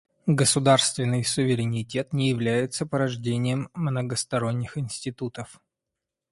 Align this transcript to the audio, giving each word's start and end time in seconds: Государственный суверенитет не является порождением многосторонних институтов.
Государственный 0.25 1.23
суверенитет 1.23 2.11
не 2.11 2.29
является 2.31 2.87
порождением 2.87 3.69
многосторонних 3.75 4.75
институтов. 4.75 5.61